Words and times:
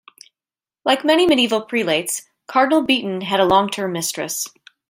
Like 0.83 1.05
many 1.05 1.27
medieval 1.27 1.61
prelates, 1.61 2.23
Cardinal 2.47 2.81
Beaton 2.81 3.21
had 3.21 3.39
a 3.39 3.45
long-term 3.45 3.91
mistress. 3.91 4.47